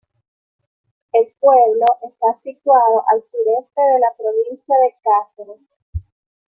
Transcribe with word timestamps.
El 1.13 1.31
pueblo 1.39 1.85
está 2.01 2.41
situado 2.41 3.03
al 3.09 3.21
Sur-Este 3.21 3.81
de 3.83 3.99
la 3.99 4.15
provincia 4.17 4.75
de 4.77 4.95
Cáceres. 5.03 5.67